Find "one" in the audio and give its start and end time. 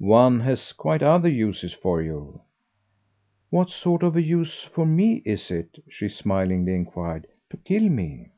0.00-0.40